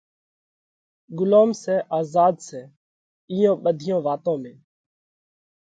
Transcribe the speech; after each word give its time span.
ڳلوم 1.17 1.49
سئہ 1.61 1.75
آزاڌ 1.97 2.35
سئہ، 2.47 2.61
اِيئون 3.31 3.57
ٻڌِيون 3.63 4.01
واتون 4.05 4.37
۾ 4.51 4.53